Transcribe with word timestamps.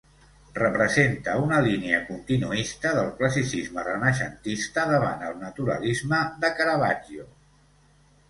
Representa 0.53 1.33
una 1.47 1.57
línia 1.65 1.97
continuista 2.07 2.93
del 2.99 3.11
classicisme 3.19 3.83
renaixentista 3.89 4.85
davant 4.93 5.21
el 5.27 5.37
naturalisme 5.43 6.23
de 6.45 6.51
Caravaggio. 6.61 7.27